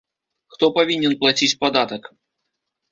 Хто 0.55 0.71
павінен 0.79 1.13
плаціць 1.21 1.53
падатак? 1.67 2.13